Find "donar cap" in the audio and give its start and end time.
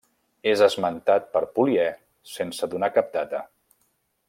2.73-3.15